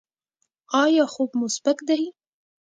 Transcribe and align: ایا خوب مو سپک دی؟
ایا 0.83 1.05
خوب 1.13 1.29
مو 1.37 1.47
سپک 1.55 1.77
دی؟ 1.87 2.03